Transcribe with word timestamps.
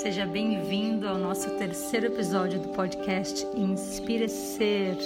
seja 0.00 0.24
bem-vindo 0.24 1.06
ao 1.06 1.18
nosso 1.18 1.50
terceiro 1.58 2.06
episódio 2.06 2.58
do 2.58 2.68
podcast 2.70 3.46
Inspire 3.54 4.30
Ser. 4.30 4.96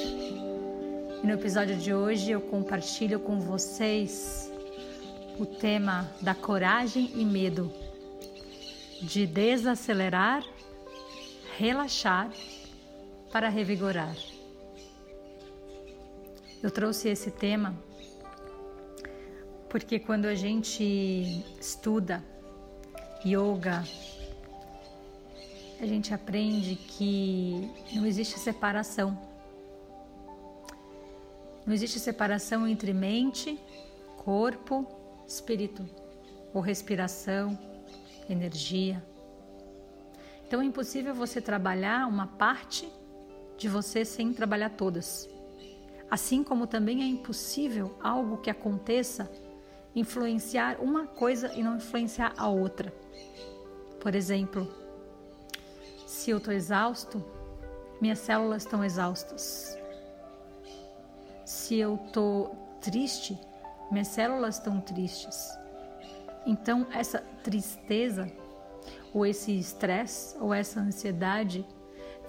E 1.21 1.27
no 1.27 1.33
episódio 1.33 1.77
de 1.77 1.93
hoje 1.93 2.31
eu 2.31 2.41
compartilho 2.41 3.19
com 3.19 3.41
vocês 3.41 4.49
o 5.37 5.45
tema 5.45 6.09
da 6.21 6.33
coragem 6.33 7.11
e 7.17 7.25
medo, 7.25 7.73
de 9.03 9.27
desacelerar, 9.27 10.45
relaxar 11.59 12.31
para 13.33 13.49
revigorar. 13.49 14.15
Eu 16.63 16.71
trouxe 16.71 17.09
esse 17.09 17.33
tema 17.33 17.75
porque 19.69 19.99
quando 19.99 20.27
a 20.27 20.37
gente 20.37 21.45
estuda 21.61 22.23
yoga, 23.27 23.83
a 25.85 25.87
gente 25.87 26.15
aprende 26.15 26.77
que 26.77 27.71
não 27.93 28.07
existe 28.07 28.39
separação. 28.39 29.19
Não 31.67 31.75
existe 31.75 32.01
separação 32.01 32.67
entre 32.67 32.95
mente, 32.95 33.61
corpo, 34.17 34.87
espírito, 35.29 35.87
ou 36.55 36.63
respiração, 36.63 37.59
energia. 38.31 39.05
Então 40.47 40.63
é 40.63 40.65
impossível 40.65 41.15
você 41.15 41.39
trabalhar 41.39 42.09
uma 42.09 42.29
parte 42.29 42.91
de 43.59 43.69
você 43.69 44.07
sem 44.07 44.33
trabalhar 44.33 44.71
todas. 44.71 45.29
Assim 46.11 46.43
como 46.43 46.67
também 46.67 47.03
é 47.03 47.07
impossível 47.07 47.95
algo 48.03 48.39
que 48.39 48.49
aconteça 48.49 49.31
influenciar 49.95 50.79
uma 50.81 51.07
coisa 51.07 51.53
e 51.55 51.63
não 51.63 51.77
influenciar 51.77 52.33
a 52.39 52.49
outra. 52.49 52.91
Por 54.01 54.15
exemplo, 54.15 54.84
se 56.25 56.31
eu 56.31 56.39
estou 56.39 56.55
exausto, 56.55 57.23
minhas 58.01 58.19
células 58.19 58.63
estão 58.63 58.83
exaustas. 58.83 59.77
Se 61.45 61.77
eu 61.77 61.97
estou 61.97 62.57
triste, 62.81 63.39
minhas 63.93 64.09
células 64.09 64.57
estão 64.57 64.81
tristes. 64.81 65.51
Então, 66.47 66.87
essa 66.95 67.19
tristeza, 67.43 68.27
ou 69.13 69.27
esse 69.27 69.53
estresse, 69.53 70.35
ou 70.41 70.55
essa 70.55 70.81
ansiedade, 70.81 71.63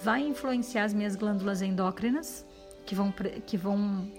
vai 0.02 0.28
influenciar 0.28 0.84
as 0.84 0.94
minhas 0.94 1.16
glândulas 1.16 1.62
endócrinas, 1.62 2.46
que 2.86 2.94
vão 2.94 3.14
que 3.46 3.56
vão 3.56 4.12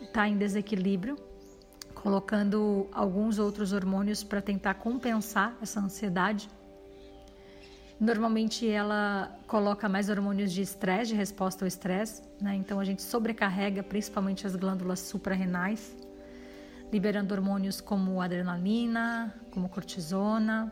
estar 0.00 0.22
tá 0.22 0.28
em 0.28 0.38
desequilíbrio, 0.38 1.18
colocando 1.94 2.86
alguns 2.92 3.38
outros 3.38 3.74
hormônios 3.74 4.24
para 4.24 4.40
tentar 4.40 4.72
compensar 4.76 5.54
essa 5.60 5.80
ansiedade. 5.80 6.48
Normalmente 7.98 8.68
ela 8.68 9.34
coloca 9.46 9.88
mais 9.88 10.10
hormônios 10.10 10.52
de 10.52 10.60
estresse, 10.60 11.12
de 11.12 11.14
resposta 11.16 11.64
ao 11.64 11.66
estresse, 11.66 12.22
né? 12.40 12.54
então 12.54 12.78
a 12.78 12.84
gente 12.84 13.02
sobrecarrega 13.02 13.82
principalmente 13.82 14.46
as 14.46 14.54
glândulas 14.54 15.00
suprarrenais, 15.00 15.96
liberando 16.92 17.32
hormônios 17.32 17.80
como 17.80 18.20
adrenalina, 18.20 19.34
como 19.50 19.68
cortisona, 19.70 20.70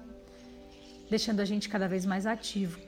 deixando 1.09 1.41
a 1.41 1.47
gente 1.47 1.67
cada 1.67 1.89
vez 1.89 2.05
mais 2.05 2.27
ativo. 2.27 2.79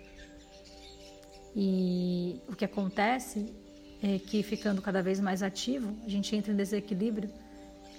E 1.55 2.39
o 2.47 2.55
que 2.55 2.67
acontece 2.67 3.55
é 4.03 4.19
que 4.19 4.43
ficando 4.43 4.83
cada 4.83 5.03
vez 5.03 5.19
mais 5.19 5.43
ativo, 5.43 5.97
a 6.05 6.09
gente 6.11 6.37
entra 6.37 6.53
em 6.53 6.57
desequilíbrio 6.57 7.31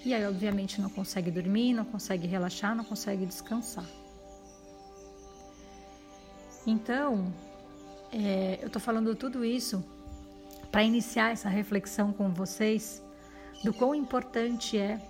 e 0.04 0.14
aí, 0.14 0.24
obviamente, 0.24 0.80
não 0.80 0.88
consegue 0.88 1.32
dormir, 1.32 1.74
não 1.74 1.84
consegue 1.84 2.28
relaxar, 2.28 2.76
não 2.76 2.84
consegue 2.84 3.26
descansar. 3.26 3.84
Então, 6.70 7.32
é, 8.12 8.58
eu 8.60 8.66
estou 8.66 8.78
falando 8.78 9.14
tudo 9.14 9.42
isso 9.42 9.82
para 10.70 10.82
iniciar 10.82 11.32
essa 11.32 11.48
reflexão 11.48 12.12
com 12.12 12.28
vocês 12.28 13.02
do 13.64 13.72
quão 13.72 13.94
importante 13.94 14.76
é 14.76 15.00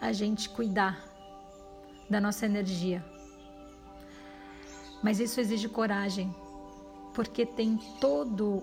a 0.00 0.12
gente 0.12 0.48
cuidar 0.48 1.04
da 2.08 2.20
nossa 2.20 2.46
energia. 2.46 3.04
Mas 5.02 5.18
isso 5.18 5.40
exige 5.40 5.68
coragem, 5.68 6.32
porque 7.12 7.44
tem 7.44 7.76
todo 8.00 8.62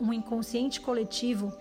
um 0.00 0.12
inconsciente 0.12 0.80
coletivo, 0.80 1.52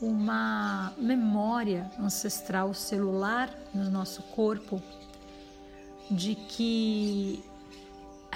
uma 0.00 0.92
memória 0.96 1.90
ancestral 1.98 2.72
celular 2.74 3.52
no 3.74 3.90
nosso 3.90 4.22
corpo 4.22 4.80
de 6.08 6.36
que 6.36 7.42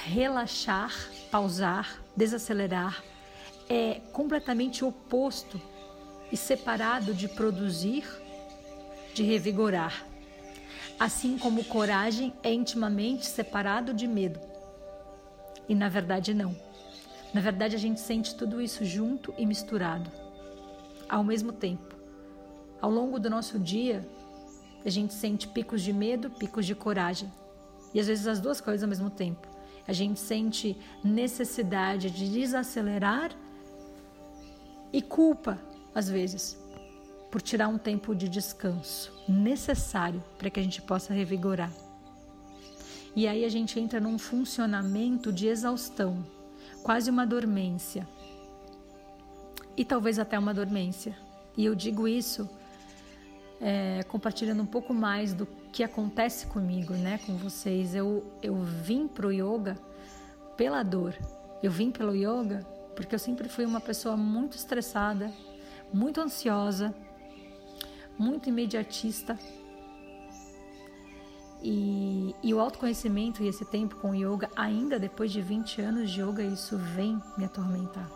relaxar, 0.07 0.95
pausar, 1.33 2.01
desacelerar 2.17 3.03
é 3.69 4.01
completamente 4.13 4.85
oposto 4.85 5.61
e 6.31 6.37
separado 6.37 7.13
de 7.13 7.27
produzir, 7.27 8.05
de 9.13 9.25
revigorar. 9.25 10.07
Assim 10.99 11.37
como 11.37 11.65
coragem 11.65 12.33
é 12.45 12.53
intimamente 12.53 13.27
separado 13.27 13.93
de 13.93 14.07
medo. 14.07 14.39
E 15.69 15.75
na 15.75 15.89
verdade, 15.89 16.33
não. 16.33 16.57
Na 17.35 17.41
verdade, 17.41 17.75
a 17.75 17.79
gente 17.79 18.01
sente 18.01 18.35
tudo 18.37 18.63
isso 18.63 18.85
junto 18.85 19.35
e 19.37 19.45
misturado, 19.45 20.11
ao 21.09 21.25
mesmo 21.25 21.53
tempo. 21.53 21.97
Ao 22.81 22.91
longo 22.91 23.19
do 23.19 23.29
nosso 23.29 23.59
dia, 23.59 24.09
a 24.85 24.89
gente 24.89 25.13
sente 25.13 25.49
picos 25.49 25.83
de 25.83 25.93
medo, 25.93 26.31
picos 26.31 26.65
de 26.65 26.77
coragem. 26.77 27.31
E 27.93 27.99
às 27.99 28.07
vezes 28.07 28.29
as 28.29 28.41
duas 28.41 28.61
coisas 28.61 28.85
ao 28.85 28.89
mesmo 28.89 29.11
tempo. 29.11 29.56
A 29.87 29.93
gente 29.93 30.19
sente 30.19 30.77
necessidade 31.03 32.11
de 32.11 32.29
desacelerar 32.29 33.31
e 34.93 35.01
culpa, 35.01 35.59
às 35.95 36.09
vezes, 36.09 36.59
por 37.31 37.41
tirar 37.41 37.69
um 37.69 37.79
tempo 37.79 38.15
de 38.15 38.29
descanso 38.29 39.13
necessário 39.29 40.23
para 40.39 40.51
que 40.51 40.59
a 40.59 40.63
gente 40.63 40.83
possa 40.83 41.13
revigorar. 41.13 41.73
E 43.15 43.27
aí 43.27 43.45
a 43.45 43.49
gente 43.49 43.81
entra 43.81 44.01
num 44.01 44.19
funcionamento 44.19 45.33
de 45.33 45.47
exaustão, 45.47 46.25
quase 46.83 47.11
uma 47.11 47.27
dormência. 47.27 48.07
E 49.77 49.85
talvez 49.85 50.19
até 50.19 50.39
uma 50.39 50.53
dormência. 50.53 51.17
E 51.57 51.65
eu 51.65 51.75
digo 51.75 52.07
isso 52.07 52.49
é, 53.61 54.03
compartilhando 54.05 54.63
um 54.63 54.67
pouco 54.67 54.93
mais 54.93 55.33
do 55.33 55.47
que 55.73 55.83
acontece 55.83 56.47
comigo, 56.47 56.95
né, 56.95 57.19
com 57.27 57.37
vocês. 57.37 57.95
Eu, 57.95 58.25
eu 58.43 58.55
vim 58.63 59.07
pro 59.09 59.33
yoga 59.33 59.77
pela 60.57 60.83
dor. 60.83 61.15
Eu 61.63 61.71
vim 61.71 61.91
pelo 61.91 62.15
yoga 62.15 62.67
porque 62.95 63.15
eu 63.15 63.19
sempre 63.19 63.49
fui 63.49 63.67
uma 63.67 63.81
pessoa 63.81 64.17
muito 64.17 64.57
estressada, 64.57 65.31
muito 65.93 66.21
ansiosa, 66.21 66.95
muito 68.19 68.49
imediatista. 68.49 69.39
E, 71.63 72.35
e, 72.43 72.55
o 72.55 72.61
autoconhecimento 72.61 73.43
e 73.43 73.49
esse 73.49 73.65
tempo 73.65 73.97
com 73.97 74.15
yoga, 74.15 74.49
ainda 74.55 74.99
depois 74.99 75.33
de 75.33 75.43
20 75.43 75.81
anos 75.81 76.11
de 76.11 76.23
yoga, 76.23 76.43
isso 76.43 76.77
vem 76.79 77.21
me 77.37 77.45
atormentar. 77.45 78.11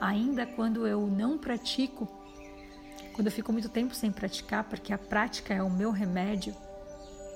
Ainda 0.00 0.46
quando 0.46 0.86
eu 0.86 1.06
não 1.06 1.36
pratico, 1.36 2.08
quando 3.14 3.28
eu 3.28 3.32
fico 3.32 3.52
muito 3.52 3.68
tempo 3.68 3.94
sem 3.94 4.10
praticar, 4.10 4.64
porque 4.64 4.92
a 4.92 4.98
prática 4.98 5.54
é 5.54 5.62
o 5.62 5.70
meu 5.70 5.92
remédio, 5.92 6.54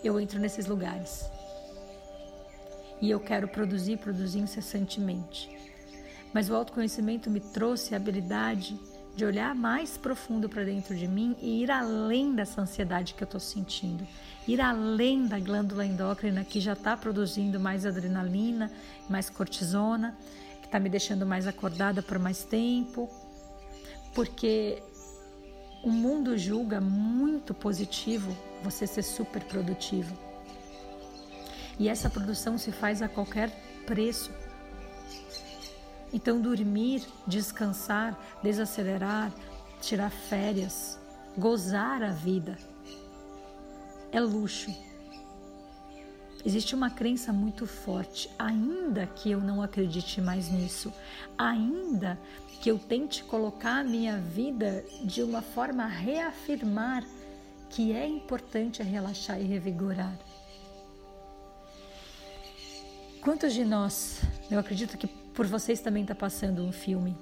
eu 0.02 0.18
entro 0.18 0.38
nesses 0.40 0.66
lugares. 0.66 1.24
E 3.00 3.08
eu 3.08 3.20
quero 3.20 3.46
produzir, 3.46 3.96
produzir 3.98 4.40
incessantemente. 4.40 5.48
Mas 6.34 6.50
o 6.50 6.54
autoconhecimento 6.54 7.30
me 7.30 7.38
trouxe 7.38 7.94
a 7.94 7.96
habilidade 7.96 8.78
de 9.14 9.24
olhar 9.24 9.54
mais 9.54 9.96
profundo 9.96 10.48
para 10.48 10.64
dentro 10.64 10.94
de 10.96 11.06
mim 11.06 11.36
e 11.40 11.62
ir 11.62 11.70
além 11.70 12.34
dessa 12.34 12.60
ansiedade 12.60 13.14
que 13.14 13.22
eu 13.22 13.26
estou 13.26 13.40
sentindo, 13.40 14.06
ir 14.46 14.60
além 14.60 15.26
da 15.26 15.38
glândula 15.38 15.86
endócrina 15.86 16.44
que 16.44 16.60
já 16.60 16.72
está 16.72 16.96
produzindo 16.96 17.58
mais 17.58 17.86
adrenalina, 17.86 18.70
mais 19.08 19.30
cortisona, 19.30 20.16
que 20.60 20.66
está 20.66 20.78
me 20.78 20.88
deixando 20.88 21.24
mais 21.24 21.46
acordada 21.46 22.02
por 22.02 22.18
mais 22.18 22.44
tempo, 22.44 23.08
porque 24.14 24.82
o 25.82 25.90
mundo 25.90 26.36
julga 26.36 26.80
muito 26.80 27.54
positivo 27.54 28.36
você 28.62 28.86
ser 28.86 29.02
super 29.02 29.42
produtivo. 29.44 30.16
E 31.78 31.88
essa 31.88 32.10
produção 32.10 32.58
se 32.58 32.72
faz 32.72 33.02
a 33.02 33.08
qualquer 33.08 33.50
preço. 33.86 34.32
Então, 36.12 36.40
dormir, 36.40 37.06
descansar, 37.26 38.18
desacelerar, 38.42 39.32
tirar 39.80 40.10
férias, 40.10 40.98
gozar 41.36 42.02
a 42.02 42.10
vida 42.10 42.58
é 44.10 44.20
luxo. 44.20 44.87
Existe 46.44 46.74
uma 46.74 46.88
crença 46.88 47.32
muito 47.32 47.66
forte, 47.66 48.30
ainda 48.38 49.06
que 49.06 49.30
eu 49.30 49.40
não 49.40 49.60
acredite 49.60 50.20
mais 50.20 50.50
nisso, 50.50 50.92
ainda 51.36 52.18
que 52.60 52.70
eu 52.70 52.78
tente 52.78 53.24
colocar 53.24 53.80
a 53.80 53.84
minha 53.84 54.18
vida 54.18 54.84
de 55.02 55.22
uma 55.22 55.42
forma 55.42 55.84
a 55.84 55.88
reafirmar 55.88 57.04
que 57.68 57.92
é 57.92 58.06
importante 58.06 58.82
relaxar 58.82 59.40
e 59.40 59.44
revigorar. 59.44 60.16
Quantos 63.20 63.52
de 63.52 63.64
nós, 63.64 64.22
eu 64.50 64.58
acredito 64.58 64.96
que 64.96 65.06
por 65.06 65.46
vocês 65.46 65.80
também 65.80 66.02
está 66.02 66.14
passando 66.14 66.62
um 66.62 66.72
filme. 66.72 67.16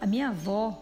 A 0.00 0.06
minha 0.06 0.28
avó, 0.28 0.78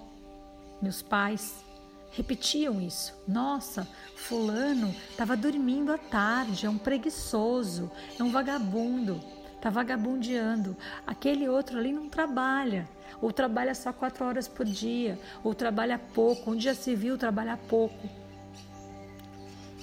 meus 0.81 1.01
pais, 1.01 1.65
repetiam 2.13 2.81
isso. 2.81 3.15
Nossa, 3.27 3.89
fulano 4.17 4.95
estava 5.11 5.37
dormindo 5.37 5.93
à 5.93 5.99
tarde, 5.99 6.67
é 6.67 6.71
um 6.71 6.79
preguiçoso, 6.79 7.91
é 8.19 8.23
um 8.23 8.31
vagabundo, 8.31 9.21
está 9.57 9.71
vagabundeando. 9.71 10.77
Aquele 11.07 11.49
outro 11.49 11.79
ali 11.79 11.93
não 11.93 12.09
trabalha, 12.09 12.89
ou 13.21 13.33
trabalha 13.33 13.75
só 13.75 13.93
quatro 13.93 14.25
horas 14.25 14.47
por 14.47 14.67
dia, 14.67 15.19
ou 15.43 15.55
trabalha 15.55 15.99
pouco, 15.99 16.51
um 16.51 16.57
dia 16.57 16.75
se 16.75 16.95
viu 16.95 17.17
trabalhar 17.19 17.57
pouco. 17.57 18.09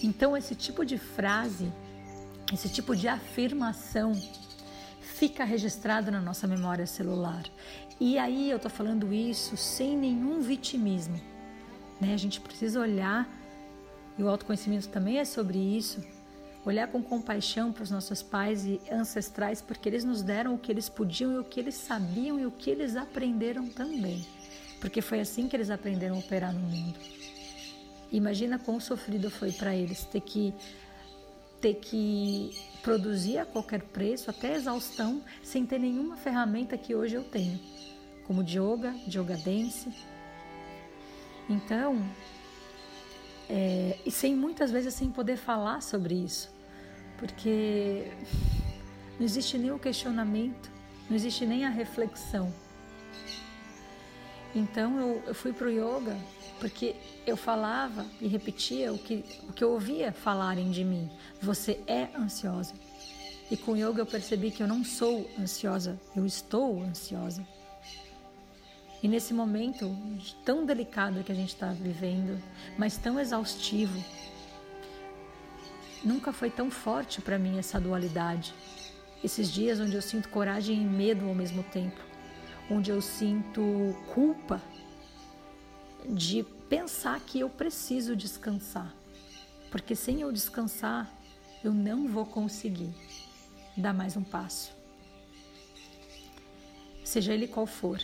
Então 0.01 0.37
esse 0.37 0.55
tipo 0.55 0.85
de 0.85 0.97
frase, 0.97 1.71
esse 2.53 2.69
tipo 2.69 2.95
de 2.95 3.07
afirmação 3.07 4.13
fica 5.01 5.43
registrado 5.43 6.09
na 6.09 6.21
nossa 6.21 6.47
memória 6.47 6.85
celular. 6.85 7.43
E 7.99 8.17
aí 8.17 8.49
eu 8.49 8.55
estou 8.55 8.71
falando 8.71 9.13
isso 9.13 9.57
sem 9.57 9.97
nenhum 9.97 10.39
vitimismo. 10.39 11.28
Né? 11.99 12.13
A 12.13 12.17
gente 12.17 12.39
precisa 12.39 12.79
olhar, 12.79 13.27
e 14.17 14.23
o 14.23 14.29
autoconhecimento 14.29 14.89
também 14.89 15.17
é 15.17 15.25
sobre 15.25 15.57
isso, 15.57 16.03
olhar 16.65 16.87
com 16.87 17.01
compaixão 17.01 17.71
para 17.71 17.83
os 17.83 17.91
nossos 17.91 18.21
pais 18.21 18.65
e 18.65 18.79
ancestrais, 18.91 19.61
porque 19.61 19.87
eles 19.87 20.03
nos 20.03 20.21
deram 20.21 20.53
o 20.53 20.57
que 20.57 20.71
eles 20.71 20.89
podiam 20.89 21.33
e 21.33 21.37
o 21.39 21.43
que 21.43 21.59
eles 21.59 21.75
sabiam 21.75 22.39
e 22.39 22.45
o 22.45 22.51
que 22.51 22.69
eles 22.69 22.95
aprenderam 22.95 23.67
também. 23.67 24.25
Porque 24.79 25.01
foi 25.01 25.19
assim 25.19 25.47
que 25.47 25.55
eles 25.55 25.69
aprenderam 25.69 26.15
a 26.15 26.19
operar 26.19 26.53
no 26.53 26.59
mundo. 26.59 26.99
Imagina 28.11 28.57
quão 28.57 28.79
sofrido 28.79 29.29
foi 29.29 29.51
para 29.51 29.75
eles 29.75 30.03
ter 30.05 30.21
que 30.21 30.53
ter 31.61 31.75
que 31.75 32.51
produzir 32.81 33.37
a 33.37 33.45
qualquer 33.45 33.81
preço, 33.81 34.29
até 34.29 34.55
exaustão, 34.55 35.21
sem 35.43 35.65
ter 35.65 35.77
nenhuma 35.77 36.15
ferramenta 36.15 36.77
que 36.77 36.95
hoje 36.95 37.15
eu 37.15 37.23
tenho, 37.23 37.59
como 38.25 38.41
yoga, 38.41 38.95
yoga 39.07 39.35
dance. 39.35 39.89
Então, 41.49 42.05
é, 43.49 43.97
e 44.05 44.11
sem 44.11 44.35
muitas 44.35 44.69
vezes 44.69 44.93
sem 44.93 45.09
poder 45.09 45.35
falar 45.35 45.81
sobre 45.81 46.13
isso, 46.13 46.53
porque 47.17 48.11
não 49.17 49.25
existe 49.25 49.57
nem 49.57 49.71
o 49.71 49.79
questionamento, 49.79 50.71
não 51.09 51.15
existe 51.15 51.45
nem 51.45 51.65
a 51.65 51.69
reflexão. 51.69 52.53
Então 54.53 54.99
eu, 54.99 55.23
eu 55.27 55.35
fui 55.35 55.51
para 55.51 55.67
o 55.67 55.71
yoga 55.71 56.17
porque 56.59 56.95
eu 57.25 57.37
falava 57.37 58.05
e 58.19 58.27
repetia 58.27 58.91
o 58.91 58.97
que, 58.97 59.23
o 59.47 59.53
que 59.53 59.63
eu 59.63 59.71
ouvia 59.71 60.11
falarem 60.11 60.69
de 60.69 60.83
mim. 60.83 61.09
Você 61.41 61.81
é 61.87 62.09
ansiosa. 62.15 62.73
E 63.49 63.57
com 63.57 63.75
yoga 63.75 64.01
eu 64.01 64.05
percebi 64.05 64.51
que 64.51 64.61
eu 64.61 64.67
não 64.67 64.83
sou 64.83 65.29
ansiosa, 65.39 65.99
eu 66.15 66.25
estou 66.25 66.83
ansiosa. 66.83 67.45
E 69.01 69.07
nesse 69.07 69.33
momento 69.33 69.95
tão 70.43 70.65
delicado 70.65 71.23
que 71.23 71.31
a 71.31 71.35
gente 71.35 71.53
está 71.53 71.71
vivendo, 71.71 72.41
mas 72.77 72.97
tão 72.97 73.19
exaustivo, 73.19 74.03
nunca 76.03 76.33
foi 76.33 76.49
tão 76.49 76.69
forte 76.69 77.21
para 77.21 77.39
mim 77.39 77.57
essa 77.57 77.79
dualidade. 77.79 78.53
Esses 79.23 79.51
dias 79.51 79.79
onde 79.79 79.95
eu 79.95 80.01
sinto 80.01 80.29
coragem 80.29 80.81
e 80.81 80.85
medo 80.85 81.27
ao 81.27 81.35
mesmo 81.35 81.63
tempo, 81.63 82.01
onde 82.69 82.91
eu 82.91 83.01
sinto 83.01 83.61
culpa 84.13 84.61
de 86.09 86.43
pensar 86.69 87.19
que 87.21 87.39
eu 87.39 87.49
preciso 87.49 88.15
descansar, 88.15 88.93
porque 89.71 89.95
sem 89.95 90.21
eu 90.21 90.31
descansar, 90.31 91.11
eu 91.63 91.73
não 91.73 92.07
vou 92.07 92.25
conseguir 92.25 92.93
dar 93.75 93.93
mais 93.93 94.15
um 94.15 94.23
passo. 94.23 94.71
Seja 97.03 97.33
ele 97.33 97.47
qual 97.47 97.65
for, 97.65 97.99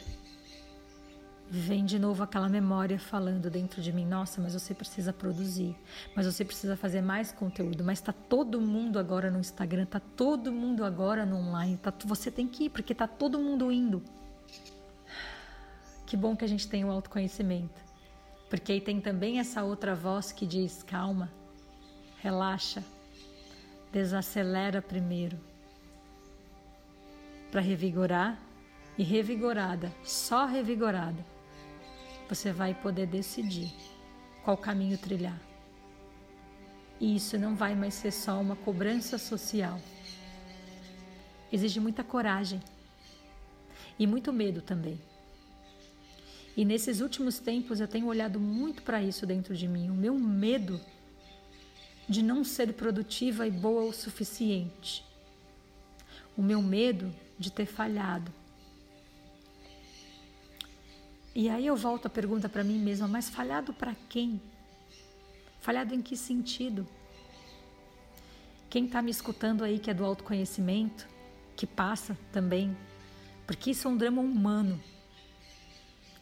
vem 1.49 1.85
de 1.85 1.99
novo 1.99 2.23
aquela 2.23 2.49
memória 2.49 2.97
falando 2.97 3.49
dentro 3.49 3.81
de 3.81 3.91
mim: 3.91 4.05
nossa, 4.05 4.41
mas 4.41 4.53
você 4.53 4.73
precisa 4.73 5.13
produzir, 5.13 5.75
mas 6.15 6.25
você 6.25 6.43
precisa 6.43 6.75
fazer 6.75 7.01
mais 7.01 7.31
conteúdo. 7.31 7.83
Mas 7.83 7.99
está 7.99 8.11
todo 8.11 8.59
mundo 8.59 8.99
agora 8.99 9.29
no 9.29 9.39
Instagram, 9.39 9.83
está 9.83 9.99
todo 9.99 10.51
mundo 10.51 10.83
agora 10.83 11.25
no 11.25 11.37
online, 11.37 11.77
tá, 11.77 11.93
você 12.05 12.31
tem 12.31 12.47
que 12.47 12.65
ir 12.65 12.69
porque 12.69 12.93
está 12.93 13.07
todo 13.07 13.39
mundo 13.39 13.71
indo. 13.71 14.01
Que 16.05 16.15
bom 16.15 16.35
que 16.35 16.45
a 16.45 16.47
gente 16.47 16.67
tem 16.67 16.85
o 16.85 16.91
autoconhecimento, 16.91 17.81
porque 18.49 18.71
aí 18.71 18.81
tem 18.81 19.01
também 19.01 19.39
essa 19.39 19.63
outra 19.63 19.95
voz 19.95 20.31
que 20.31 20.45
diz: 20.45 20.83
calma, 20.83 21.31
relaxa, 22.21 22.83
desacelera 23.91 24.81
primeiro, 24.81 25.39
para 27.51 27.61
revigorar 27.61 28.37
e 28.97 29.03
revigorada, 29.03 29.91
só 30.03 30.45
revigorada, 30.45 31.25
você 32.27 32.51
vai 32.51 32.73
poder 32.73 33.07
decidir 33.07 33.73
qual 34.43 34.57
caminho 34.57 34.97
trilhar. 34.97 35.39
E 36.99 37.15
isso 37.15 37.37
não 37.37 37.55
vai 37.55 37.75
mais 37.75 37.93
ser 37.93 38.11
só 38.11 38.39
uma 38.39 38.55
cobrança 38.55 39.17
social. 39.17 39.79
Exige 41.51 41.79
muita 41.79 42.03
coragem 42.03 42.61
e 43.99 44.07
muito 44.07 44.31
medo 44.31 44.61
também. 44.61 44.99
E 46.55 46.63
nesses 46.63 47.01
últimos 47.01 47.37
tempos 47.37 47.79
eu 47.79 47.87
tenho 47.87 48.07
olhado 48.07 48.39
muito 48.39 48.81
para 48.81 49.01
isso 49.01 49.25
dentro 49.25 49.55
de 49.55 49.67
mim, 49.67 49.89
o 49.89 49.93
meu 49.93 50.17
medo 50.17 50.79
de 52.07 52.21
não 52.21 52.43
ser 52.43 52.73
produtiva 52.73 53.45
e 53.45 53.51
boa 53.51 53.83
o 53.83 53.93
suficiente. 53.93 55.03
O 56.37 56.41
meu 56.41 56.61
medo 56.61 57.13
de 57.37 57.51
ter 57.51 57.65
falhado 57.65 58.31
e 61.35 61.49
aí 61.49 61.67
eu 61.67 61.75
volto 61.75 62.05
a 62.05 62.09
pergunta 62.09 62.47
para 62.47 62.63
mim 62.63 62.79
mesma: 62.79 63.09
mas 63.09 63.29
falhado 63.29 63.73
para 63.73 63.93
quem? 64.07 64.41
Falhado 65.59 65.93
em 65.93 66.01
que 66.01 66.15
sentido? 66.15 66.87
Quem 68.69 68.85
está 68.85 69.01
me 69.01 69.11
escutando 69.11 69.63
aí 69.63 69.77
que 69.77 69.91
é 69.91 69.93
do 69.93 70.05
autoconhecimento, 70.05 71.05
que 71.55 71.67
passa 71.67 72.17
também, 72.31 72.75
porque 73.45 73.71
isso 73.71 73.85
é 73.85 73.91
um 73.91 73.97
drama 73.97 74.21
humano. 74.21 74.81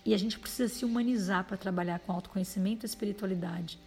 E 0.04 0.14
a 0.16 0.18
gente 0.18 0.40
precisa 0.40 0.74
se 0.74 0.84
humanizar 0.84 1.46
para 1.46 1.58
trabalhar 1.58 2.00
com 2.00 2.12
autoconhecimento 2.12 2.84
e 2.84 2.88
espiritualidade, 2.88 3.80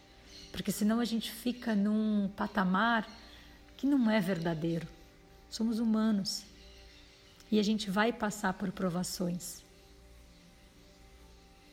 porque 0.52 0.70
senão 0.70 1.00
a 1.00 1.04
gente 1.04 1.30
fica 1.30 1.74
num 1.74 2.30
patamar 2.36 3.06
que 3.76 3.86
não 3.86 4.08
é 4.10 4.20
verdadeiro. 4.20 4.86
Somos 5.50 5.80
humanos 5.80 6.44
e 7.50 7.58
a 7.58 7.62
gente 7.62 7.90
vai 7.90 8.12
passar 8.12 8.54
por 8.54 8.70
provações. 8.70 9.65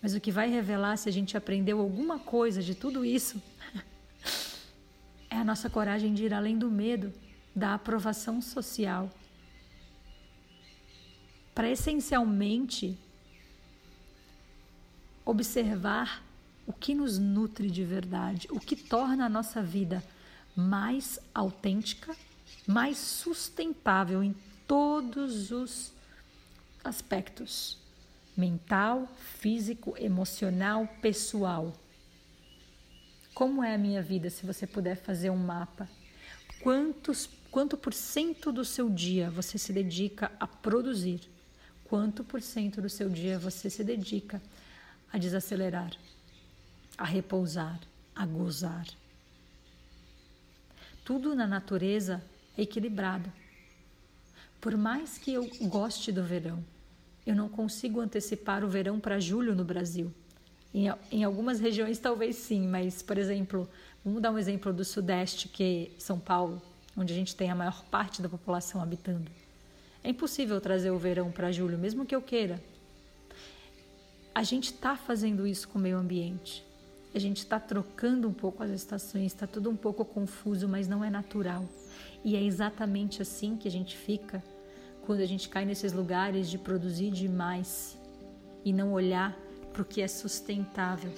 Mas 0.04 0.14
o 0.14 0.20
que 0.20 0.34
vai 0.34 0.50
revelar 0.50 0.98
se 0.98 1.08
a 1.08 1.12
gente 1.14 1.38
aprendeu 1.38 1.80
alguma 1.80 2.20
coisa 2.20 2.62
de 2.62 2.76
tudo 2.76 3.06
isso 3.06 3.42
é 5.32 5.38
a 5.38 5.46
nossa 5.46 5.70
coragem 5.70 6.14
de 6.14 6.26
ir 6.26 6.34
além 6.34 6.58
do 6.58 6.70
medo, 6.70 7.14
da 7.56 7.74
aprovação 7.74 8.42
social. 8.42 9.10
Para 11.56 11.70
essencialmente 11.70 12.98
observar 15.24 16.22
o 16.68 16.74
que 16.74 16.94
nos 16.94 17.18
nutre 17.18 17.72
de 17.72 17.86
verdade, 17.86 18.50
o 18.52 18.60
que 18.60 18.76
torna 18.76 19.28
a 19.28 19.30
nossa 19.30 19.64
vida 19.64 20.04
mais 20.54 21.18
autêntica, 21.34 22.14
mais 22.68 22.98
sustentável 22.98 24.22
em 24.22 24.36
todos 24.68 25.50
os 25.50 25.94
aspectos 26.84 27.82
mental, 28.36 29.08
físico, 29.40 29.96
emocional, 29.98 30.88
pessoal. 31.02 31.74
Como 33.34 33.64
é 33.64 33.74
a 33.74 33.78
minha 33.78 34.02
vida 34.02 34.30
se 34.30 34.46
você 34.46 34.68
puder 34.68 34.96
fazer 34.96 35.30
um 35.30 35.38
mapa? 35.38 35.90
Quantos, 36.62 37.30
quanto 37.52 37.76
por 37.76 37.94
cento 37.94 38.52
do 38.52 38.64
seu 38.64 38.90
dia 38.90 39.30
você 39.30 39.58
se 39.58 39.74
dedica 39.74 40.32
a 40.40 40.48
produzir? 40.48 41.22
Quanto 41.86 42.24
por 42.24 42.42
cento 42.42 42.82
do 42.82 42.90
seu 42.90 43.10
dia 43.10 43.38
você 43.38 43.70
se 43.70 43.84
dedica 43.84 44.42
a 45.12 45.18
desacelerar, 45.18 45.92
a 46.98 47.06
repousar, 47.06 47.80
a 48.16 48.26
gozar? 48.26 48.88
Tudo 51.04 51.36
na 51.36 51.46
natureza 51.46 52.24
é 52.58 52.62
equilibrado. 52.62 53.32
Por 54.62 54.78
mais 54.78 55.18
que 55.18 55.34
eu 55.34 55.50
goste 55.64 56.12
do 56.12 56.24
verão, 56.24 56.64
eu 57.26 57.36
não 57.36 57.48
consigo 57.48 58.00
antecipar 58.00 58.64
o 58.64 58.68
verão 58.68 59.00
para 59.00 59.20
julho 59.20 59.56
no 59.56 59.64
Brasil. 59.64 60.12
Em, 60.74 60.88
em, 61.12 61.24
algumas 61.24 61.60
regiões 61.60 62.00
talvez 62.00 62.36
sim, 62.36 62.68
mas, 62.68 63.02
por 63.02 63.18
exemplo, 63.18 63.70
vamos 64.04 64.22
dar 64.22 64.32
um 64.32 64.38
exemplo 64.38 64.74
do 64.74 64.84
Sudeste, 64.84 65.48
que 65.48 65.92
é 65.96 66.00
São 66.00 66.20
Paulo, 66.20 66.62
onde 66.98 67.14
a 67.14 67.16
gente 67.16 67.36
tem 67.36 67.50
a 67.50 67.56
maior 67.56 67.84
parte 67.86 68.22
da 68.22 68.28
população 68.28 68.82
habitando. 68.82 69.30
É 70.04 70.10
impossível 70.10 70.60
trazer 70.60 70.92
o 70.92 70.98
verão 70.98 71.32
para 71.32 71.52
julho, 71.52 71.78
mesmo 71.78 72.06
que 72.06 72.16
eu 72.16 72.22
queira. 72.22 72.62
A 74.36 74.44
gente 74.44 74.74
está 74.74 74.98
fazendo 74.98 75.46
isso 75.48 75.68
com 75.70 75.78
o 75.78 75.82
meio 75.82 75.98
ambiente. 75.98 76.66
A 77.14 77.20
gente 77.20 77.38
está 77.38 77.60
trocando 77.60 78.28
um 78.28 78.34
pouco 78.34 78.64
as 78.64 78.72
estações, 78.72 79.28
está 79.28 79.46
tudo 79.46 79.70
um 79.70 79.76
pouco 79.76 80.04
confuso, 80.04 80.68
mas 80.68 80.88
não 80.88 81.04
é 81.04 81.10
natural. 81.10 81.70
E 82.26 82.36
é 82.36 82.42
exatamente 82.42 83.22
assim 83.22 83.56
que 83.56 83.68
a 83.68 83.72
gente 83.72 83.96
fica 83.96 84.44
quando 85.06 85.20
a 85.20 85.26
gente 85.26 85.50
cai 85.50 85.66
nesses 85.66 85.94
lugares 85.94 86.50
de 86.50 86.58
produzir 86.58 87.12
demais 87.12 87.98
e 88.64 88.72
não 88.72 88.94
olhar 88.94 89.38
para 89.72 89.82
o 89.82 89.86
que 89.86 90.02
é 90.02 90.08
sustentável. 90.08 91.12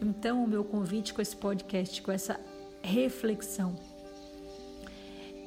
Então, 0.00 0.44
o 0.44 0.46
meu 0.46 0.64
convite 0.64 1.12
com 1.12 1.20
esse 1.20 1.36
podcast, 1.36 2.00
com 2.00 2.12
essa 2.12 2.38
reflexão, 2.82 3.76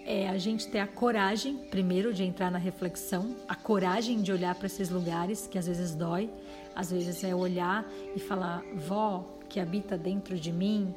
é 0.05 0.27
a 0.27 0.37
gente 0.37 0.67
ter 0.67 0.79
a 0.79 0.87
coragem, 0.87 1.57
primeiro, 1.69 2.13
de 2.13 2.23
entrar 2.23 2.51
na 2.51 2.57
reflexão, 2.57 3.35
a 3.47 3.55
coragem 3.55 4.21
de 4.21 4.31
olhar 4.31 4.53
para 4.55 4.65
esses 4.65 4.89
lugares 4.89 5.47
que 5.47 5.57
às 5.57 5.67
vezes 5.67 5.95
dói, 5.95 6.29
às 6.75 6.91
vezes 6.91 7.23
é 7.23 7.33
olhar 7.33 7.89
e 8.15 8.19
falar: 8.19 8.61
vó 8.75 9.23
que 9.47 9.59
habita 9.59 9.97
dentro 9.97 10.37
de 10.37 10.51
mim, 10.51 10.93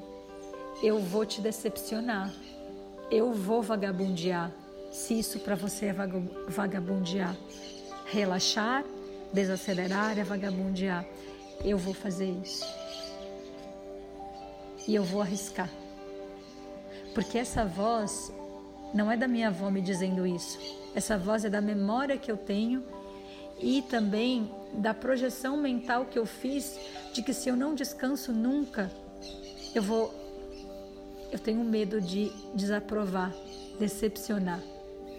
eu 0.83 0.99
vou 0.99 1.25
te 1.25 1.41
decepcionar, 1.41 2.33
eu 3.11 3.33
vou 3.33 3.63
vagabundear. 3.63 4.51
Se 4.95 5.19
isso 5.19 5.41
para 5.41 5.57
você 5.57 5.87
é 5.87 5.93
vagabundear, 6.49 7.37
relaxar, 8.07 8.85
desacelerar 9.33 10.17
é 10.17 10.23
vagabundear, 10.23 11.05
eu 11.65 11.77
vou 11.77 11.93
fazer 11.93 12.31
isso. 12.45 12.65
E 14.87 14.95
eu 14.95 15.03
vou 15.03 15.21
arriscar. 15.21 15.69
Porque 17.13 17.37
essa 17.37 17.65
voz 17.65 18.33
não 18.95 19.11
é 19.11 19.17
da 19.17 19.27
minha 19.27 19.49
avó 19.49 19.69
me 19.69 19.81
dizendo 19.81 20.25
isso. 20.25 20.61
Essa 20.95 21.19
voz 21.19 21.45
é 21.45 21.51
da 21.51 21.61
memória 21.61 22.17
que 22.17 22.31
eu 22.31 22.37
tenho 22.37 22.85
e 23.61 23.83
também 23.83 24.49
da 24.75 24.95
projeção 24.95 25.57
mental 25.57 26.05
que 26.05 26.21
eu 26.21 26.25
fiz 26.25 26.79
de 27.13 27.21
que 27.21 27.35
se 27.35 27.49
eu 27.49 27.57
não 27.57 27.75
descanso 27.75 28.33
nunca, 28.33 28.93
eu 29.75 29.83
vou 29.83 30.15
eu 31.33 31.39
tenho 31.41 31.65
medo 31.65 32.01
de 32.01 32.31
desaprovar, 32.55 33.35
decepcionar 33.77 34.63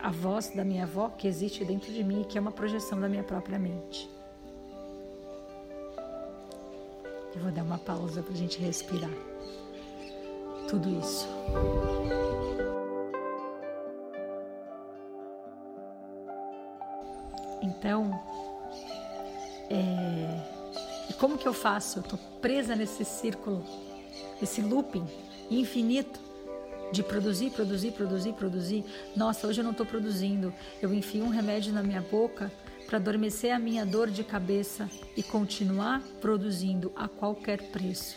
a 0.06 0.12
voz 0.12 0.50
da 0.50 0.64
minha 0.64 0.84
avó 0.84 1.10
que 1.10 1.28
existe 1.28 1.66
dentro 1.66 1.92
de 1.92 2.04
mim 2.04 2.22
e 2.22 2.26
que 2.26 2.38
é 2.38 2.42
uma 2.42 2.52
projeção 2.52 3.00
da 3.00 3.10
minha 3.10 3.24
própria 3.24 3.58
mente. 3.58 4.08
Eu 7.34 7.42
vou 7.42 7.52
dar 7.52 7.64
uma 7.64 7.80
pausa 7.80 8.22
para 8.22 8.32
a 8.32 8.38
gente 8.38 8.60
respirar 8.60 9.10
tudo 10.70 10.88
isso. 11.00 11.28
Então, 17.64 18.12
é... 19.72 21.14
como 21.20 21.36
que 21.36 21.48
eu 21.48 21.54
faço? 21.54 21.98
Eu 21.98 22.04
estou 22.04 22.20
presa 22.40 22.76
nesse 22.76 23.04
círculo, 23.04 23.66
esse 24.40 24.62
looping 24.62 25.08
infinito 25.50 26.20
de 26.92 27.04
produzir, 27.04 27.52
produzir, 27.52 27.92
produzir, 27.92 28.34
produzir. 28.34 28.86
Nossa, 29.16 29.48
hoje 29.48 29.62
eu 29.62 29.64
não 29.64 29.72
estou 29.72 29.86
produzindo. 29.86 30.54
Eu 30.82 30.94
enfio 30.94 31.24
um 31.24 31.30
remédio 31.30 31.74
na 31.74 31.84
minha 31.84 32.02
boca 32.02 32.52
para 32.86 32.98
adormecer 32.98 33.52
a 33.52 33.60
minha 33.60 33.86
dor 33.86 34.10
de 34.10 34.24
cabeça 34.24 34.90
e 35.18 35.24
continuar 35.24 36.02
produzindo 36.22 36.92
a 36.96 37.08
qualquer 37.08 37.62
preço. 37.72 38.16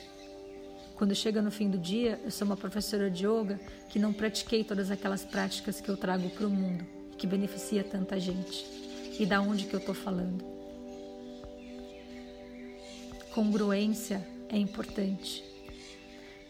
Quando 0.95 1.15
chega 1.15 1.41
no 1.41 1.51
fim 1.51 1.71
do 1.71 1.79
dia, 1.79 2.21
eu 2.25 2.31
sou 2.31 2.45
uma 2.45 2.57
professora 2.57 3.11
de 3.11 3.25
yoga 3.25 3.59
que 3.89 3.99
não 3.99 4.13
pratiquei 4.13 4.65
todas 4.65 4.91
aquelas 4.91 5.25
práticas 5.25 5.81
que 5.81 5.89
eu 5.89 5.97
trago 5.97 6.29
para 6.31 6.47
o 6.47 6.51
mundo, 6.51 6.85
que 7.17 7.27
beneficia 7.27 7.85
tanta 7.85 8.19
gente. 8.19 8.67
E 9.19 9.25
da 9.25 9.41
onde 9.41 9.65
que 9.65 9.75
eu 9.75 9.81
estou 9.81 9.95
falando? 9.95 10.45
Congruência 13.33 14.27
é 14.49 14.59
importante 14.59 15.48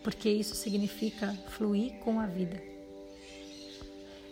porque 0.03 0.29
isso 0.29 0.55
significa 0.55 1.33
fluir 1.49 1.95
com 2.01 2.21
a 2.21 2.27
vida. 2.27 2.69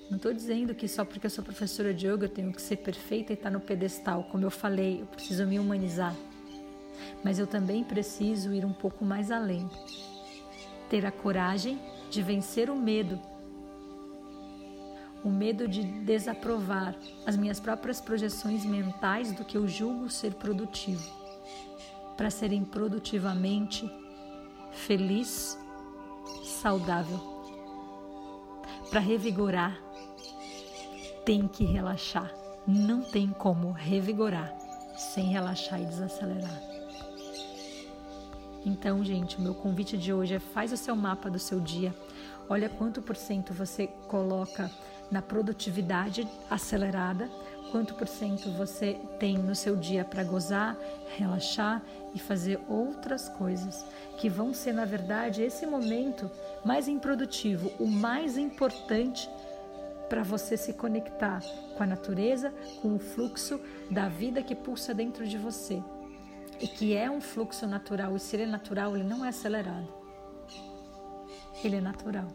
Não 0.09 0.17
estou 0.17 0.33
dizendo 0.33 0.75
que 0.75 0.87
só 0.87 1.05
porque 1.05 1.27
eu 1.27 1.31
sou 1.31 1.43
professora 1.43 1.93
de 1.93 2.07
yoga 2.07 2.27
eu 2.27 2.31
tenho 2.31 2.53
que 2.53 2.63
ser 2.63 2.77
perfeita 2.77 3.33
e 3.33 3.35
estar 3.35 3.51
tá 3.51 3.51
no 3.51 3.61
pedestal. 3.61 4.25
Como 4.31 4.45
eu 4.45 4.51
falei, 4.51 5.01
eu 5.01 5.07
preciso 5.07 5.45
me 5.47 5.59
humanizar. 5.59 6.15
Mas 7.25 7.41
eu 7.41 7.47
também 7.47 7.83
preciso 7.83 8.55
ir 8.55 8.65
um 8.65 8.73
pouco 8.73 9.05
mais 9.05 9.33
além. 9.33 9.69
Ter 10.89 11.05
a 11.05 11.11
coragem 11.11 11.81
de 12.09 12.23
vencer 12.23 12.71
o 12.71 12.77
medo. 12.77 13.21
O 15.25 15.29
medo 15.29 15.67
de 15.67 15.83
desaprovar 15.83 16.95
as 17.27 17.37
minhas 17.37 17.59
próprias 17.59 18.01
projeções 18.01 18.65
mentais 18.65 19.33
do 19.33 19.45
que 19.45 19.57
eu 19.57 19.67
julgo 19.67 20.09
ser 20.09 20.35
produtivo. 20.35 21.03
Para 22.17 22.31
serem 22.31 22.65
produtivamente 22.65 23.91
feliz, 24.77 25.59
saudável. 26.45 27.19
Para 28.91 29.01
revigorar, 29.01 29.81
tem 31.25 31.49
que 31.49 31.65
relaxar. 31.65 32.33
Não 32.67 33.03
tem 33.03 33.31
como 33.31 33.73
revigorar 33.73 34.55
sem 34.97 35.27
relaxar 35.27 35.81
e 35.81 35.87
desacelerar. 35.87 36.63
Então, 38.65 39.05
gente, 39.05 39.37
o 39.37 39.41
meu 39.41 39.55
convite 39.55 39.97
de 39.97 40.13
hoje 40.13 40.35
é 40.35 40.39
faz 40.41 40.73
o 40.73 40.77
seu 40.77 40.97
mapa 40.97 41.31
do 41.31 41.39
seu 41.39 41.61
dia. 41.61 41.95
Olha 42.49 42.69
quanto 42.69 43.03
por 43.03 43.17
cento 43.17 43.53
você 43.53 43.87
coloca 44.09 44.71
na 45.11 45.23
produtividade 45.23 46.27
acelerada, 46.51 47.31
quanto 47.71 47.95
por 47.95 48.09
cento 48.09 48.51
você 48.53 48.99
tem 49.19 49.37
no 49.39 49.55
seu 49.55 49.77
dia 49.77 50.05
para 50.05 50.25
gozar, 50.25 50.77
relaxar 51.17 51.83
e 52.15 52.19
fazer 52.19 52.61
outras 52.69 53.29
coisas 53.29 53.85
que 54.19 54.29
vão 54.29 54.55
ser, 54.55 54.73
na 54.73 54.85
verdade, 54.85 55.43
esse 55.43 55.67
momento 55.67 56.31
mais 56.65 56.89
improdutivo, 56.89 57.71
o 57.79 57.87
mais 57.87 58.39
importante 58.39 59.29
para 60.09 60.23
você 60.23 60.57
se 60.57 60.73
conectar 60.73 61.41
com 61.77 61.83
a 61.83 61.87
natureza, 61.87 62.53
com 62.81 62.95
o 62.95 62.99
fluxo 62.99 63.61
da 63.91 64.09
vida 64.09 64.43
que 64.43 64.55
pulsa 64.55 64.95
dentro 64.95 65.27
de 65.27 65.37
você. 65.37 65.83
E 66.61 66.67
que 66.67 66.97
é 66.97 67.11
um 67.11 67.21
fluxo 67.21 67.67
natural, 67.67 68.17
e 68.17 68.21
se 68.21 68.37
ele 68.37 68.45
é 68.45 68.47
natural, 68.47 68.97
ele 68.97 69.05
não 69.05 69.25
é 69.25 69.29
acelerado. 69.29 69.93
Ele 71.63 71.77
é 71.77 71.81
natural. 71.81 72.29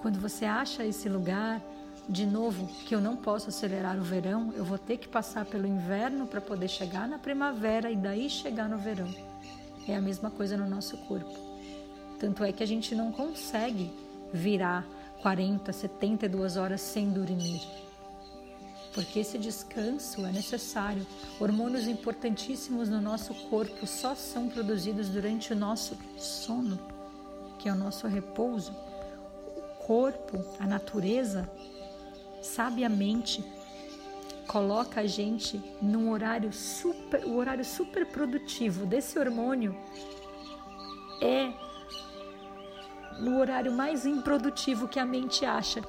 Quando 0.00 0.18
você 0.18 0.44
acha 0.44 0.84
esse 0.84 1.08
lugar, 1.08 1.62
de 2.08 2.26
novo, 2.26 2.66
que 2.84 2.94
eu 2.94 3.00
não 3.00 3.16
posso 3.16 3.48
acelerar 3.48 3.98
o 3.98 4.02
verão, 4.02 4.52
eu 4.56 4.64
vou 4.64 4.78
ter 4.78 4.98
que 4.98 5.08
passar 5.08 5.44
pelo 5.44 5.66
inverno 5.66 6.26
para 6.26 6.40
poder 6.40 6.68
chegar 6.68 7.08
na 7.08 7.18
primavera 7.18 7.90
e 7.90 7.96
daí 7.96 8.28
chegar 8.28 8.68
no 8.68 8.78
verão. 8.78 9.08
É 9.86 9.94
a 9.94 10.00
mesma 10.00 10.30
coisa 10.30 10.56
no 10.56 10.68
nosso 10.68 10.96
corpo. 10.98 11.32
Tanto 12.18 12.44
é 12.44 12.52
que 12.52 12.62
a 12.62 12.66
gente 12.66 12.94
não 12.94 13.10
consegue 13.10 13.92
virar 14.32 14.86
40, 15.22 15.72
72 15.72 16.56
horas 16.56 16.80
sem 16.80 17.10
dormir. 17.10 17.62
Porque 18.94 19.20
esse 19.20 19.38
descanso 19.38 20.26
é 20.26 20.32
necessário. 20.32 21.06
Hormônios 21.40 21.86
importantíssimos 21.86 22.88
no 22.88 23.00
nosso 23.00 23.34
corpo 23.48 23.86
só 23.86 24.14
são 24.14 24.48
produzidos 24.48 25.08
durante 25.08 25.52
o 25.52 25.56
nosso 25.56 25.96
sono, 26.18 26.78
que 27.58 27.68
é 27.68 27.72
o 27.72 27.76
nosso 27.76 28.06
repouso. 28.06 28.72
O 29.56 29.86
corpo, 29.86 30.44
a 30.60 30.66
natureza, 30.66 31.48
sabiamente 32.42 33.44
coloca 34.46 35.00
a 35.00 35.06
gente 35.06 35.62
num 35.80 36.10
horário 36.10 36.52
super, 36.52 37.24
o 37.24 37.36
horário 37.36 37.64
super 37.64 38.04
produtivo 38.06 38.84
desse 38.84 39.18
hormônio 39.18 39.74
é 41.22 41.52
no 43.20 43.38
horário 43.38 43.72
mais 43.72 44.04
improdutivo 44.04 44.88
que 44.88 44.98
a 44.98 45.06
mente 45.06 45.44
acha 45.46 45.80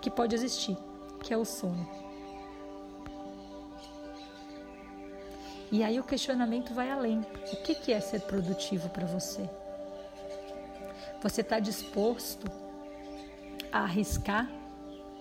que 0.00 0.10
pode 0.10 0.34
existir, 0.34 0.76
que 1.22 1.32
é 1.32 1.36
o 1.36 1.44
sono. 1.44 1.88
E 5.72 5.84
aí 5.84 6.00
o 6.00 6.04
questionamento 6.04 6.74
vai 6.74 6.90
além. 6.90 7.20
O 7.52 7.56
que 7.62 7.92
é 7.92 8.00
ser 8.00 8.22
produtivo 8.22 8.88
para 8.88 9.06
você? 9.06 9.48
Você 11.22 11.42
está 11.42 11.60
disposto 11.60 12.50
a 13.70 13.80
arriscar 13.82 14.50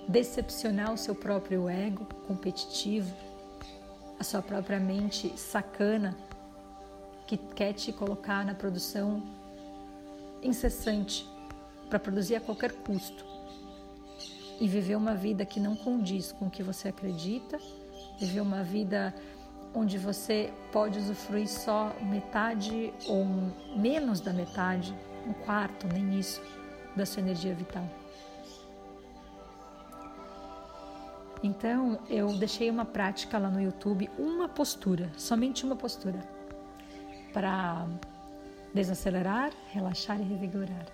decepcionar 0.10 0.92
o 0.92 0.98
seu 0.98 1.14
próprio 1.14 1.70
ego 1.70 2.04
competitivo, 2.28 3.16
a 4.20 4.24
sua 4.24 4.42
própria 4.42 4.80
mente 4.80 5.32
sacana 5.38 6.18
que 7.28 7.38
quer 7.38 7.74
te 7.74 7.94
colocar 7.94 8.44
na 8.44 8.56
produção 8.56 9.22
incessante 10.42 11.30
para 11.88 12.00
produzir 12.00 12.36
a 12.36 12.42
qualquer 12.42 12.72
custo 12.72 13.24
e 14.60 14.68
viver 14.68 14.96
uma 14.96 15.14
vida 15.14 15.46
que 15.46 15.60
não 15.60 15.76
condiz 15.76 16.32
com 16.32 16.48
o 16.48 16.50
que 16.50 16.64
você 16.64 16.88
acredita, 16.88 17.60
viver 18.20 18.42
uma 18.42 18.64
vida 18.64 19.14
onde 19.76 20.00
você 20.00 20.52
pode 20.72 20.98
usufruir 20.98 21.48
só 21.48 21.96
metade 22.02 22.92
ou 23.08 23.26
menos 23.78 24.20
da 24.20 24.34
metade, 24.34 24.92
um 25.28 25.34
quarto, 25.34 25.88
nem 25.88 26.20
isso, 26.20 26.42
da 26.96 27.06
sua 27.06 27.22
energia 27.22 27.54
vital. 27.54 27.88
Então 31.42 32.00
eu 32.10 32.28
deixei 32.38 32.70
uma 32.70 32.86
prática 32.86 33.38
lá 33.38 33.50
no 33.50 33.62
YouTube, 33.62 34.10
uma 34.18 34.50
postura, 34.50 35.10
somente 35.18 35.64
uma 35.66 35.76
postura, 35.76 36.20
para 37.34 37.88
desacelerar, 38.74 39.52
relaxar 39.72 40.20
e 40.20 40.24
revigorar. 40.24 40.86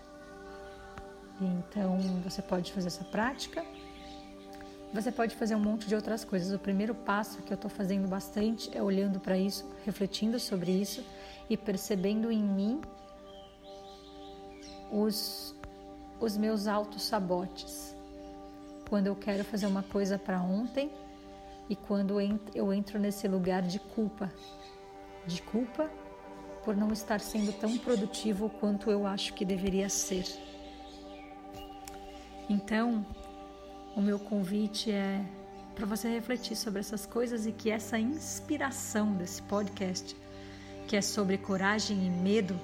Então 1.41 1.97
você 2.23 2.41
pode 2.41 2.71
fazer 2.71 2.87
essa 2.87 3.03
prática 3.03 3.65
Você 4.93 5.11
pode 5.11 5.35
fazer 5.35 5.55
um 5.55 5.59
monte 5.59 5.87
de 5.87 5.95
outras 5.95 6.23
coisas. 6.23 6.53
O 6.53 6.59
primeiro 6.59 6.95
passo 6.95 7.41
que 7.41 7.51
eu 7.51 7.55
estou 7.55 7.69
fazendo 7.69 8.07
bastante 8.07 8.69
é 8.75 8.81
olhando 8.81 9.19
para 9.19 9.37
isso, 9.37 9.69
refletindo 9.85 10.39
sobre 10.39 10.71
isso 10.71 11.03
e 11.49 11.57
percebendo 11.57 12.31
em 12.31 12.41
mim 12.41 12.81
os, 14.91 15.53
os 16.19 16.37
meus 16.37 16.67
autossabotes. 16.67 17.94
Quando 18.89 19.07
eu 19.07 19.15
quero 19.15 19.43
fazer 19.43 19.65
uma 19.65 19.83
coisa 19.83 20.17
para 20.17 20.41
ontem 20.41 20.91
e 21.69 21.75
quando 21.75 22.19
eu 22.53 22.73
entro 22.73 22.99
nesse 22.99 23.27
lugar 23.27 23.61
de 23.61 23.79
culpa. 23.79 24.31
De 25.25 25.41
culpa 25.41 25.89
por 26.63 26.75
não 26.75 26.91
estar 26.91 27.19
sendo 27.19 27.53
tão 27.53 27.77
produtivo 27.77 28.49
quanto 28.49 28.89
eu 28.89 29.05
acho 29.05 29.33
que 29.33 29.45
deveria 29.45 29.89
ser. 29.89 30.25
Então, 32.49 33.05
o 33.95 34.01
meu 34.01 34.19
convite 34.19 34.91
é 34.91 35.23
para 35.75 35.85
você 35.85 36.07
refletir 36.07 36.55
sobre 36.55 36.79
essas 36.79 37.05
coisas 37.05 37.45
e 37.45 37.51
que 37.51 37.69
essa 37.69 37.99
inspiração 37.99 39.13
desse 39.13 39.41
podcast, 39.43 40.15
que 40.87 40.95
é 40.95 41.01
sobre 41.01 41.37
coragem 41.37 42.05
e 42.05 42.09
medo 42.09 42.59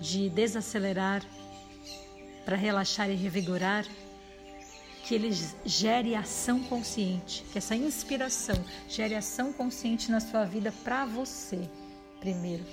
de 0.00 0.28
desacelerar 0.28 1.24
para 2.44 2.56
relaxar 2.56 3.08
e 3.08 3.14
revigorar, 3.14 3.86
que 5.04 5.14
ele 5.14 5.30
gere 5.66 6.14
ação 6.14 6.64
consciente, 6.64 7.44
que 7.52 7.58
essa 7.58 7.76
inspiração 7.76 8.56
gere 8.88 9.14
ação 9.14 9.52
consciente 9.52 10.10
na 10.10 10.18
sua 10.18 10.46
vida 10.46 10.72
para 10.82 11.04
você, 11.04 11.68
primeiro. 12.20 12.64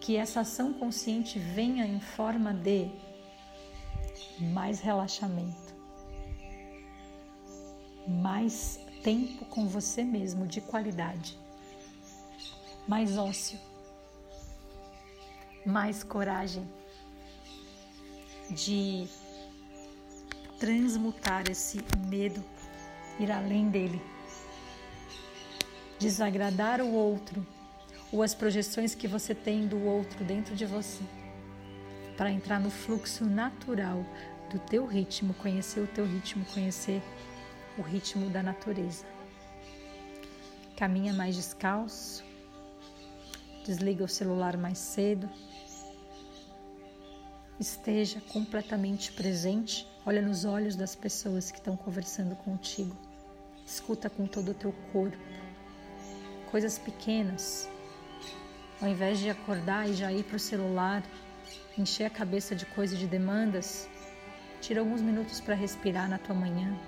Que 0.00 0.16
essa 0.16 0.40
ação 0.40 0.72
consciente 0.72 1.36
venha 1.38 1.84
em 1.84 1.98
forma 1.98 2.54
de 2.54 2.88
mais 4.38 4.78
relaxamento, 4.78 5.74
mais 8.06 8.78
tempo 9.02 9.44
com 9.46 9.66
você 9.66 10.04
mesmo 10.04 10.46
de 10.46 10.60
qualidade, 10.60 11.36
mais 12.86 13.18
ócio, 13.18 13.58
mais 15.66 16.04
coragem 16.04 16.68
de 18.50 19.08
transmutar 20.64 21.44
esse 21.50 21.84
medo, 22.06 22.42
ir 23.20 23.30
além 23.30 23.68
dele, 23.68 24.00
desagradar 25.98 26.80
o 26.80 26.90
outro 26.90 27.46
ou 28.10 28.22
as 28.22 28.34
projeções 28.34 28.94
que 28.94 29.06
você 29.06 29.34
tem 29.34 29.66
do 29.66 29.84
outro 29.84 30.24
dentro 30.24 30.56
de 30.56 30.64
você, 30.64 31.02
para 32.16 32.30
entrar 32.30 32.58
no 32.58 32.70
fluxo 32.70 33.26
natural 33.26 34.06
do 34.50 34.58
teu 34.58 34.86
ritmo, 34.86 35.34
conhecer 35.34 35.80
o 35.80 35.86
teu 35.86 36.06
ritmo, 36.06 36.46
conhecer 36.46 37.02
o 37.76 37.82
ritmo 37.82 38.30
da 38.30 38.42
natureza. 38.42 39.04
Caminha 40.78 41.12
mais 41.12 41.36
descalço, 41.36 42.24
desliga 43.66 44.02
o 44.02 44.08
celular 44.08 44.56
mais 44.56 44.78
cedo, 44.78 45.28
esteja 47.60 48.18
completamente 48.32 49.12
presente, 49.12 49.86
olha 50.06 50.22
nos 50.22 50.44
olhos 50.44 50.76
das 50.76 50.94
pessoas 50.94 51.50
que 51.50 51.58
estão 51.58 51.76
conversando 51.76 52.36
contigo, 52.36 52.96
escuta 53.66 54.08
com 54.10 54.26
todo 54.26 54.50
o 54.50 54.54
teu 54.54 54.72
corpo, 54.92 55.16
coisas 56.50 56.78
pequenas, 56.78 57.68
ao 58.80 58.88
invés 58.88 59.18
de 59.18 59.30
acordar 59.30 59.88
e 59.88 59.94
já 59.94 60.12
ir 60.12 60.24
para 60.24 60.36
o 60.36 60.40
celular, 60.40 61.02
encher 61.76 62.04
a 62.04 62.10
cabeça 62.10 62.54
de 62.54 62.66
coisas 62.66 62.98
de 62.98 63.06
demandas, 63.06 63.88
tira 64.60 64.80
alguns 64.80 65.00
minutos 65.00 65.40
para 65.40 65.54
respirar 65.54 66.08
na 66.08 66.18
tua 66.18 66.34
manhã, 66.34 66.78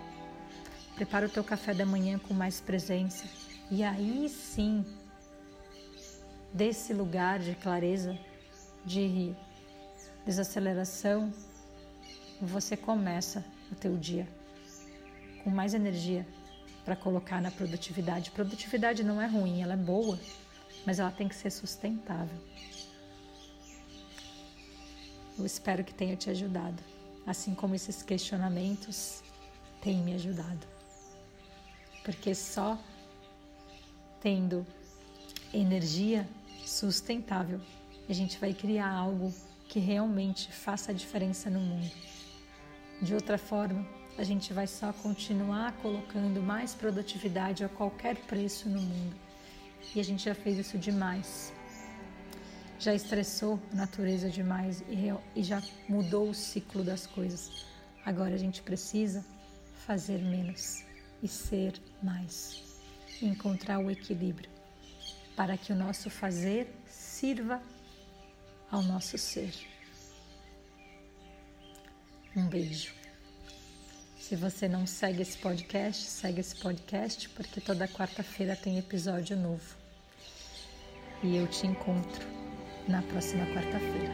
Prepara 0.96 1.26
o 1.26 1.28
teu 1.28 1.44
café 1.44 1.74
da 1.74 1.84
manhã 1.84 2.18
com 2.18 2.32
mais 2.32 2.58
presença. 2.58 3.26
E 3.70 3.84
aí 3.84 4.30
sim, 4.30 4.82
desse 6.54 6.94
lugar 6.94 7.38
de 7.38 7.54
clareza, 7.54 8.18
de 8.82 9.34
desaceleração, 10.24 11.30
você 12.40 12.76
começa 12.76 13.44
o 13.70 13.74
teu 13.74 13.96
dia 13.96 14.28
com 15.42 15.50
mais 15.50 15.74
energia 15.74 16.26
para 16.84 16.96
colocar 16.96 17.40
na 17.40 17.50
produtividade. 17.50 18.30
Produtividade 18.30 19.02
não 19.02 19.20
é 19.20 19.26
ruim, 19.26 19.62
ela 19.62 19.74
é 19.74 19.76
boa, 19.76 20.18
mas 20.84 20.98
ela 20.98 21.10
tem 21.10 21.28
que 21.28 21.34
ser 21.34 21.50
sustentável. 21.50 22.38
Eu 25.38 25.44
espero 25.44 25.84
que 25.84 25.92
tenha 25.92 26.16
te 26.16 26.30
ajudado, 26.30 26.82
assim 27.26 27.54
como 27.54 27.74
esses 27.74 28.02
questionamentos 28.02 29.22
têm 29.82 29.98
me 29.98 30.14
ajudado 30.14 30.76
porque 32.06 32.36
só 32.36 32.78
tendo 34.20 34.64
energia 35.52 36.24
sustentável 36.64 37.60
a 38.08 38.12
gente 38.12 38.38
vai 38.38 38.54
criar 38.54 38.88
algo 38.88 39.34
que 39.68 39.80
realmente 39.80 40.52
faça 40.52 40.92
a 40.92 40.94
diferença 40.94 41.50
no 41.50 41.58
mundo. 41.58 41.90
De 43.00 43.14
outra 43.14 43.36
forma, 43.36 43.86
a 44.16 44.22
gente 44.22 44.52
vai 44.54 44.66
só 44.66 44.90
continuar 44.90 45.72
colocando 45.82 46.40
mais 46.42 46.74
produtividade 46.74 47.62
a 47.62 47.68
qualquer 47.68 48.16
preço 48.16 48.68
no 48.68 48.80
mundo. 48.80 49.14
E 49.94 50.00
a 50.00 50.02
gente 50.02 50.24
já 50.24 50.34
fez 50.34 50.58
isso 50.58 50.78
demais. 50.78 51.52
Já 52.78 52.94
estressou 52.94 53.60
a 53.72 53.76
natureza 53.76 54.30
demais 54.30 54.82
e, 55.34 55.42
já 55.42 55.62
mudou 55.88 56.30
o 56.30 56.34
ciclo 56.34 56.82
das 56.82 57.06
coisas. 57.06 57.66
Agora 58.04 58.34
a 58.34 58.38
gente 58.38 58.62
precisa 58.62 59.24
fazer 59.86 60.18
menos 60.18 60.82
e 61.22 61.28
ser 61.28 61.74
mais. 62.02 62.80
Encontrar 63.20 63.78
o 63.78 63.90
equilíbrio 63.90 64.50
para 65.36 65.58
que 65.58 65.70
o 65.70 65.76
nosso 65.76 66.08
fazer 66.08 66.74
sirva 66.86 67.62
ao 68.70 68.82
nosso 68.82 69.18
ser. 69.18 69.52
Um 72.36 72.46
beijo. 72.48 72.92
Se 74.20 74.36
você 74.36 74.68
não 74.68 74.86
segue 74.86 75.22
esse 75.22 75.38
podcast, 75.38 76.02
segue 76.04 76.40
esse 76.40 76.54
podcast 76.54 77.30
porque 77.30 77.62
toda 77.62 77.88
quarta-feira 77.88 78.54
tem 78.54 78.76
episódio 78.76 79.34
novo. 79.34 79.74
E 81.22 81.34
eu 81.34 81.46
te 81.46 81.66
encontro 81.66 82.26
na 82.86 83.00
próxima 83.00 83.46
quarta-feira. 83.46 84.12